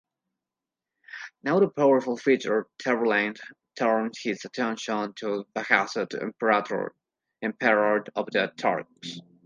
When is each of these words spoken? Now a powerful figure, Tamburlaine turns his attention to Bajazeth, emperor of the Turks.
Now 1.43 1.59
a 1.61 1.69
powerful 1.69 2.17
figure, 2.17 2.65
Tamburlaine 2.79 3.35
turns 3.77 4.17
his 4.19 4.43
attention 4.45 5.13
to 5.17 5.45
Bajazeth, 5.55 6.19
emperor 7.43 8.03
of 8.15 8.25
the 8.31 8.51
Turks. 8.57 9.19